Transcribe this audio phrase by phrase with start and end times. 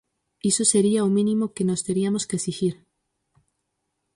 [0.49, 2.75] Iso sería o mínimo que nós teriamos que exixir.